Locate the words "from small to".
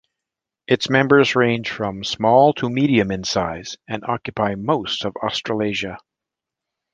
1.69-2.67